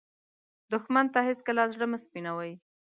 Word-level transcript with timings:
دښمن 0.71 1.05
ته 1.13 1.19
هېڅکله 1.27 1.63
زړه 1.73 1.85
مه 1.91 1.97
سپينوې 2.03 2.53